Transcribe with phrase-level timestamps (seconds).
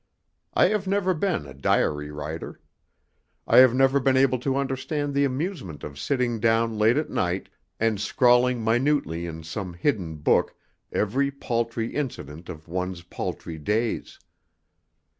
[0.55, 2.59] I have never been a diary writer.
[3.45, 7.49] I have never been able to understand the amusement of sitting down late at night
[7.79, 10.55] and scrawling minutely in some hidden book
[10.91, 14.17] every paltry incident of one's paltry days.